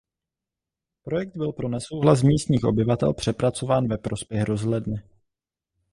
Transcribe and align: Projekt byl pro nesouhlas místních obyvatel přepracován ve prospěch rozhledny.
Projekt 1.03 1.31
byl 1.37 1.51
pro 1.51 1.67
nesouhlas 1.69 2.23
místních 2.23 2.63
obyvatel 2.63 3.13
přepracován 3.13 3.87
ve 3.87 3.97
prospěch 3.97 4.43
rozhledny. 4.43 5.01